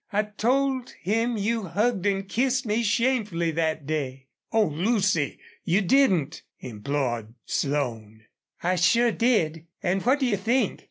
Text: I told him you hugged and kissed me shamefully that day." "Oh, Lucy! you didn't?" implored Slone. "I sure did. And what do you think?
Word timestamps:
I 0.11 0.23
told 0.23 0.95
him 1.03 1.37
you 1.37 1.61
hugged 1.61 2.07
and 2.07 2.27
kissed 2.27 2.65
me 2.65 2.81
shamefully 2.81 3.51
that 3.51 3.85
day." 3.85 4.29
"Oh, 4.51 4.65
Lucy! 4.65 5.37
you 5.63 5.81
didn't?" 5.81 6.41
implored 6.59 7.35
Slone. 7.45 8.23
"I 8.63 8.77
sure 8.77 9.11
did. 9.11 9.67
And 9.83 10.01
what 10.03 10.19
do 10.19 10.25
you 10.25 10.37
think? 10.37 10.79